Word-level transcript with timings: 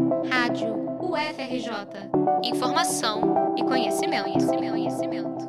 Rádio 0.00 0.74
UFRJ. 1.00 2.10
Informação 2.42 3.54
e 3.56 3.62
conhecimento, 3.62 4.24
conhecimento, 4.24 4.70
conhecimento. 4.70 5.48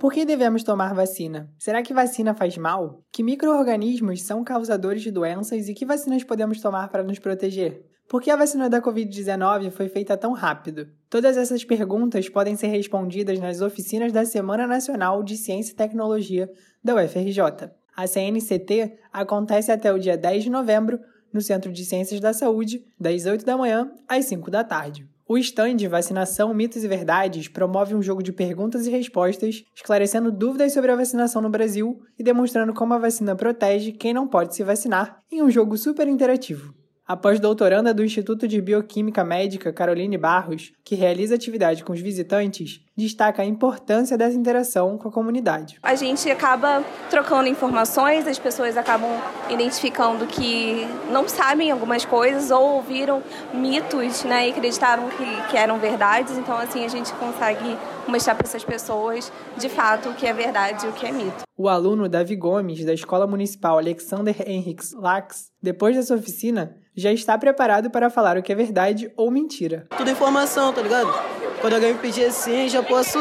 Por 0.00 0.12
que 0.12 0.24
devemos 0.24 0.64
tomar 0.64 0.92
vacina? 0.92 1.48
Será 1.56 1.82
que 1.82 1.94
vacina 1.94 2.34
faz 2.34 2.58
mal? 2.58 3.04
Que 3.12 3.22
micro-organismos 3.22 4.22
são 4.22 4.42
causadores 4.42 5.02
de 5.02 5.12
doenças 5.12 5.68
e 5.68 5.74
que 5.74 5.86
vacinas 5.86 6.24
podemos 6.24 6.60
tomar 6.60 6.88
para 6.88 7.04
nos 7.04 7.20
proteger? 7.20 7.86
Por 8.08 8.20
que 8.20 8.30
a 8.30 8.36
vacina 8.36 8.68
da 8.68 8.82
Covid-19 8.82 9.70
foi 9.70 9.88
feita 9.88 10.16
tão 10.16 10.32
rápido? 10.32 10.88
Todas 11.08 11.36
essas 11.36 11.64
perguntas 11.64 12.28
podem 12.28 12.56
ser 12.56 12.66
respondidas 12.66 13.38
nas 13.38 13.60
oficinas 13.60 14.12
da 14.12 14.24
Semana 14.24 14.66
Nacional 14.66 15.22
de 15.22 15.36
Ciência 15.36 15.72
e 15.72 15.76
Tecnologia 15.76 16.50
da 16.82 16.96
UFRJ. 16.96 17.70
A 17.96 18.06
CNCT 18.06 18.98
acontece 19.12 19.70
até 19.70 19.92
o 19.92 19.98
dia 19.98 20.16
10 20.16 20.44
de 20.44 20.50
novembro 20.50 20.98
no 21.32 21.40
Centro 21.40 21.72
de 21.72 21.84
Ciências 21.84 22.20
da 22.20 22.32
Saúde, 22.32 22.84
das 22.98 23.26
8 23.26 23.44
da 23.44 23.56
manhã 23.56 23.90
às 24.08 24.24
5 24.26 24.50
da 24.50 24.62
tarde. 24.62 25.06
O 25.26 25.38
stand 25.38 25.88
Vacinação, 25.88 26.52
Mitos 26.52 26.84
e 26.84 26.88
Verdades 26.88 27.48
promove 27.48 27.94
um 27.94 28.02
jogo 28.02 28.22
de 28.22 28.32
perguntas 28.32 28.86
e 28.86 28.90
respostas, 28.90 29.64
esclarecendo 29.74 30.30
dúvidas 30.30 30.72
sobre 30.72 30.90
a 30.90 30.96
vacinação 30.96 31.40
no 31.40 31.48
Brasil 31.48 32.02
e 32.18 32.22
demonstrando 32.22 32.74
como 32.74 32.92
a 32.92 32.98
vacina 32.98 33.34
protege 33.34 33.92
quem 33.92 34.12
não 34.12 34.28
pode 34.28 34.54
se 34.54 34.62
vacinar 34.62 35.20
em 35.30 35.42
um 35.42 35.50
jogo 35.50 35.78
super 35.78 36.06
interativo. 36.06 36.74
A 37.06 37.16
pós-doutoranda 37.16 37.92
do 37.92 38.04
Instituto 38.04 38.46
de 38.46 38.60
Bioquímica 38.60 39.24
Médica 39.24 39.72
Caroline 39.72 40.16
Barros, 40.16 40.72
que 40.84 40.94
realiza 40.94 41.34
atividade 41.34 41.82
com 41.82 41.92
os 41.92 42.00
visitantes, 42.00 42.80
destaca 42.96 43.42
a 43.42 43.44
importância 43.44 44.16
dessa 44.16 44.36
interação 44.36 44.96
com 44.96 45.08
a 45.08 45.12
comunidade. 45.12 45.80
A 45.82 45.96
gente 45.96 46.30
acaba 46.30 46.84
trocando 47.10 47.48
informações, 47.48 48.24
as 48.28 48.38
pessoas 48.38 48.76
acabam 48.76 49.10
identificando 49.50 50.26
que 50.26 50.86
não 51.10 51.28
sabem 51.28 51.72
algumas 51.72 52.04
coisas 52.04 52.52
ou 52.52 52.76
ouviram 52.76 53.20
mitos 53.52 54.22
né, 54.22 54.48
e 54.48 54.50
acreditaram 54.52 55.08
que, 55.08 55.50
que 55.50 55.56
eram 55.56 55.80
verdades, 55.80 56.38
então 56.38 56.56
assim 56.56 56.84
a 56.84 56.88
gente 56.88 57.12
consegue 57.14 57.76
mostrar 58.06 58.36
para 58.36 58.46
essas 58.46 58.64
pessoas 58.64 59.32
de 59.56 59.68
fato 59.68 60.08
o 60.08 60.14
que 60.14 60.26
é 60.26 60.32
verdade 60.32 60.86
e 60.86 60.88
o 60.88 60.92
que 60.92 61.04
é 61.04 61.10
mito. 61.10 61.42
O 61.56 61.68
aluno 61.68 62.08
Davi 62.08 62.34
Gomes, 62.34 62.84
da 62.84 62.94
Escola 62.94 63.26
Municipal 63.26 63.76
Alexander 63.76 64.34
Henriks 64.48 64.92
Lax, 64.94 65.50
depois 65.62 65.94
dessa 65.94 66.14
oficina, 66.14 66.76
já 66.96 67.12
está 67.12 67.36
preparado 67.36 67.90
para 67.90 68.08
falar 68.08 68.38
o 68.38 68.42
que 68.42 68.52
é 68.52 68.54
verdade 68.54 69.12
ou 69.16 69.30
mentira. 69.30 69.86
Tudo 69.96 70.10
informação, 70.10 70.72
tá 70.72 70.80
ligado? 70.80 71.12
Quando 71.60 71.74
alguém 71.74 71.92
me 71.92 71.98
pedir 72.00 72.24
assim, 72.24 72.68
já 72.68 72.82
posso 72.82 73.18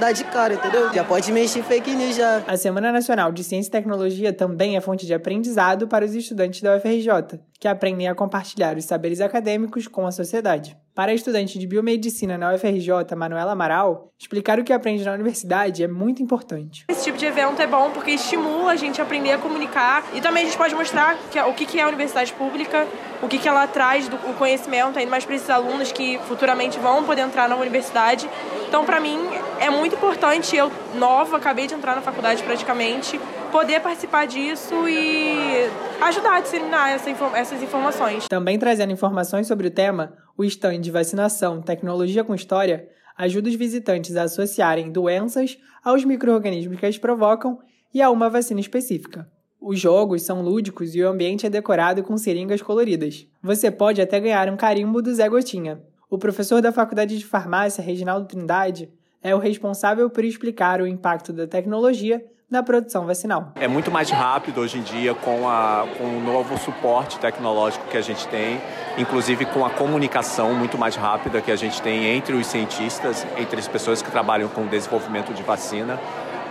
dar 0.00 0.12
de 0.12 0.24
cara, 0.24 0.54
entendeu? 0.54 0.92
Já 0.92 1.04
pode 1.04 1.30
mexer 1.30 1.62
fake 1.62 1.94
news 1.94 2.16
já. 2.16 2.42
A 2.46 2.56
Semana 2.56 2.90
Nacional 2.90 3.30
de 3.30 3.44
Ciência 3.44 3.68
e 3.68 3.72
Tecnologia 3.72 4.32
também 4.32 4.76
é 4.76 4.80
fonte 4.80 5.06
de 5.06 5.14
aprendizado 5.14 5.86
para 5.86 6.04
os 6.04 6.14
estudantes 6.14 6.60
da 6.62 6.76
UFRJ, 6.76 7.38
que 7.60 7.68
aprendem 7.68 8.08
a 8.08 8.14
compartilhar 8.14 8.76
os 8.76 8.84
saberes 8.86 9.20
acadêmicos 9.20 9.86
com 9.86 10.06
a 10.06 10.10
sociedade. 10.10 10.76
Para 10.94 11.10
a 11.10 11.14
estudante 11.14 11.58
de 11.58 11.66
biomedicina 11.66 12.38
na 12.38 12.54
UFRJ, 12.54 13.16
Manuela 13.16 13.50
Amaral, 13.50 14.12
explicar 14.16 14.60
o 14.60 14.64
que 14.64 14.72
aprende 14.72 15.04
na 15.04 15.12
universidade 15.12 15.82
é 15.82 15.88
muito 15.88 16.22
importante. 16.22 16.84
Esse 16.88 17.02
tipo 17.02 17.18
de 17.18 17.26
evento 17.26 17.60
é 17.60 17.66
bom 17.66 17.90
porque 17.90 18.12
estimula 18.12 18.70
a 18.70 18.76
gente 18.76 19.00
a 19.00 19.04
aprender 19.04 19.32
a 19.32 19.38
comunicar 19.38 20.04
e 20.14 20.20
também 20.20 20.44
a 20.44 20.46
gente 20.46 20.56
pode 20.56 20.72
mostrar 20.72 21.16
o 21.48 21.52
que 21.52 21.80
é 21.80 21.82
a 21.82 21.88
universidade 21.88 22.32
pública, 22.34 22.86
o 23.20 23.26
que 23.26 23.48
ela 23.48 23.66
traz 23.66 24.06
do 24.06 24.16
conhecimento, 24.38 24.96
ainda 24.96 25.10
mais 25.10 25.24
para 25.24 25.34
esses 25.34 25.50
alunos 25.50 25.90
que 25.90 26.16
futuramente 26.28 26.78
vão 26.78 27.02
poder 27.02 27.22
entrar 27.22 27.48
na 27.48 27.56
universidade. 27.56 28.30
Então, 28.68 28.84
para 28.84 29.00
mim, 29.00 29.18
é 29.58 29.70
muito 29.70 29.96
importante, 29.96 30.54
eu 30.54 30.70
nova, 30.94 31.38
acabei 31.38 31.66
de 31.66 31.74
entrar 31.74 31.96
na 31.96 32.02
faculdade 32.02 32.40
praticamente, 32.44 33.20
poder 33.50 33.80
participar 33.80 34.26
disso 34.26 34.88
e 34.88 35.68
ajudar 36.02 36.36
a 36.36 36.40
disseminar 36.40 36.90
essa, 36.90 37.10
essas 37.34 37.60
informações. 37.62 38.28
Também 38.28 38.58
trazendo 38.60 38.92
informações 38.92 39.48
sobre 39.48 39.66
o 39.66 39.70
tema, 39.70 40.12
o 40.36 40.44
stand 40.44 40.80
de 40.80 40.90
vacinação 40.90 41.62
Tecnologia 41.62 42.24
com 42.24 42.34
História 42.34 42.88
ajuda 43.16 43.48
os 43.48 43.54
visitantes 43.54 44.16
a 44.16 44.24
associarem 44.24 44.90
doenças 44.90 45.58
aos 45.82 46.04
micro-organismos 46.04 46.78
que 46.78 46.86
as 46.86 46.98
provocam 46.98 47.58
e 47.92 48.02
a 48.02 48.10
uma 48.10 48.28
vacina 48.28 48.60
específica. 48.60 49.30
Os 49.60 49.78
jogos 49.78 50.22
são 50.22 50.42
lúdicos 50.42 50.94
e 50.94 51.02
o 51.02 51.08
ambiente 51.08 51.46
é 51.46 51.50
decorado 51.50 52.02
com 52.02 52.18
seringas 52.18 52.60
coloridas. 52.60 53.26
Você 53.42 53.70
pode 53.70 54.02
até 54.02 54.18
ganhar 54.18 54.50
um 54.50 54.56
carimbo 54.56 55.00
do 55.00 55.14
Zé 55.14 55.28
Gotinha. 55.28 55.80
O 56.10 56.18
professor 56.18 56.60
da 56.60 56.72
Faculdade 56.72 57.16
de 57.16 57.24
Farmácia, 57.24 57.82
Reginaldo 57.82 58.26
Trindade, 58.26 58.90
é 59.22 59.34
o 59.34 59.38
responsável 59.38 60.10
por 60.10 60.24
explicar 60.24 60.82
o 60.82 60.86
impacto 60.86 61.32
da 61.32 61.46
tecnologia 61.46 62.22
na 62.50 62.62
produção 62.62 63.06
vacinal. 63.06 63.52
É 63.56 63.66
muito 63.66 63.90
mais 63.90 64.10
rápido 64.10 64.60
hoje 64.60 64.78
em 64.78 64.82
dia 64.82 65.14
com, 65.14 65.48
a, 65.48 65.86
com 65.98 66.04
o 66.04 66.20
novo 66.20 66.56
suporte 66.58 67.18
tecnológico 67.18 67.86
que 67.88 67.96
a 67.96 68.02
gente 68.02 68.26
tem, 68.28 68.60
inclusive 68.98 69.44
com 69.46 69.64
a 69.64 69.70
comunicação 69.70 70.54
muito 70.54 70.78
mais 70.78 70.96
rápida 70.96 71.40
que 71.40 71.50
a 71.50 71.56
gente 71.56 71.80
tem 71.82 72.06
entre 72.16 72.34
os 72.34 72.46
cientistas, 72.46 73.26
entre 73.36 73.58
as 73.58 73.68
pessoas 73.68 74.02
que 74.02 74.10
trabalham 74.10 74.48
com 74.48 74.62
o 74.62 74.68
desenvolvimento 74.68 75.32
de 75.32 75.42
vacina 75.42 75.98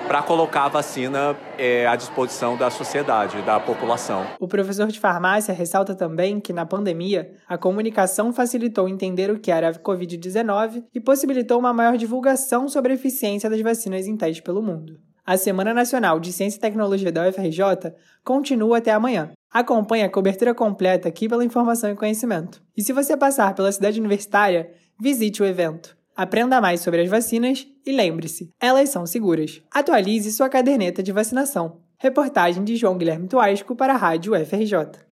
para 0.08 0.22
colocar 0.22 0.66
a 0.66 0.70
vacina 0.70 1.36
é, 1.58 1.88
à 1.88 1.96
disposição 1.96 2.58
da 2.58 2.70
sociedade, 2.70 3.42
da 3.44 3.60
população. 3.60 4.25
O 4.40 4.48
professor 4.48 4.88
de 4.88 5.00
farmácia 5.00 5.54
ressalta 5.54 5.96
também 5.96 6.40
que 6.40 6.52
na 6.52 6.66
pandemia 6.66 7.34
a 7.48 7.58
comunicação 7.58 8.34
facilitou 8.34 8.90
entender 8.90 9.31
o 9.31 9.40
que 9.40 9.52
era 9.52 9.70
a 9.70 9.74
Covid-19 9.74 10.84
e 10.94 11.00
possibilitou 11.00 11.58
uma 11.58 11.74
maior 11.74 11.98
divulgação 11.98 12.68
sobre 12.68 12.92
a 12.92 12.96
eficiência 12.96 13.50
das 13.50 13.62
vacinas 13.62 14.06
em 14.06 14.18
teste 14.18 14.42
pelo 14.42 14.62
mundo. 14.62 15.00
A 15.25 15.38
Semana 15.38 15.73
Nacional 15.73 16.19
de 16.19 16.34
Ciência 16.34 16.57
e 16.57 16.59
Tecnologia 16.59 17.09
da 17.09 17.25
UFRJ 17.29 17.94
continua 18.25 18.79
até 18.79 18.91
amanhã. 18.91 19.31
Acompanhe 19.50 20.03
a 20.03 20.09
cobertura 20.09 20.53
completa 20.53 21.07
aqui 21.07 21.29
pela 21.29 21.45
Informação 21.45 21.89
e 21.89 21.95
Conhecimento. 21.95 22.61
E 22.75 22.84
se 22.84 22.91
você 22.91 23.16
passar 23.16 23.56
pela 23.56 23.72
cidade 23.72 24.01
universitária, 24.01 24.72
visite 25.00 25.41
o 25.41 25.45
evento. 25.45 25.95
Aprenda 26.13 26.59
mais 26.59 26.81
sobre 26.81 27.01
as 27.01 27.09
vacinas 27.09 27.66
e 27.85 27.91
lembre-se, 27.94 28.50
elas 28.59 28.89
são 28.89 29.06
seguras. 29.06 29.62
Atualize 29.72 30.29
sua 30.29 30.50
caderneta 30.50 31.01
de 31.01 31.13
vacinação. 31.13 31.78
Reportagem 31.97 32.66
de 32.66 32.75
João 32.75 32.97
Guilherme 32.97 33.29
Tuasco 33.29 33.78
para 33.78 33.94
a 33.94 33.97
Rádio 33.97 34.33
FRJ. 34.45 35.12